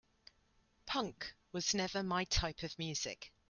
Punk 0.87 1.31
was 1.51 1.75
never 1.75 2.01
my 2.01 2.23
type 2.23 2.63
of 2.63 2.79
music. 2.79 3.31